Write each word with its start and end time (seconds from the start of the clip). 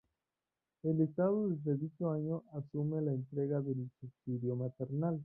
El 0.81 0.99
Estado 1.01 1.47
desde 1.49 1.75
dicho 1.77 2.09
año 2.09 2.41
asume 2.53 3.03
la 3.03 3.11
entrega 3.11 3.61
del 3.61 3.87
subsidio 3.99 4.55
maternal. 4.55 5.19